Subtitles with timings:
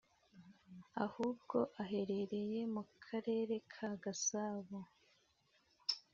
[1.05, 4.77] ahubwo ahererey mu karereka ka gasabo